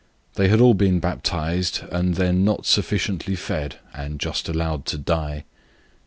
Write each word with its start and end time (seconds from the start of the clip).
They 0.33 0.47
had 0.47 0.59
all 0.59 0.73
been 0.73 0.99
baptised 0.99 1.83
and 1.91 2.15
then 2.15 2.43
not 2.43 2.65
sufficiently 2.65 3.35
fed, 3.35 3.75
and 3.93 4.19
just 4.19 4.49
left 4.49 4.87
to 4.87 4.97
die. 4.97 5.43